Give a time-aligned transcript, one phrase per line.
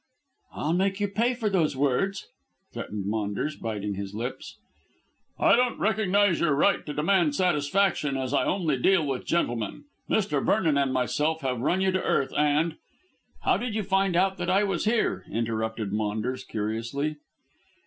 [0.53, 2.25] "I'll make you pay for those words,"
[2.73, 4.57] threatened Maunders, biting his lips.
[5.37, 9.83] "I don't recognise your right to demand satisfaction as I only deal with gentlemen.
[10.09, 10.43] Mr.
[10.43, 12.77] Vernon and myself have run you to earth, and"
[13.43, 17.17] "How did you find out that I was here?" interrupted Maunders curiously.